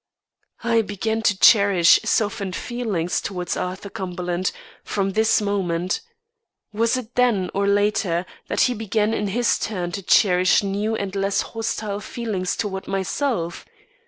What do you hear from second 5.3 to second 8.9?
moment. Was it then, or later, that he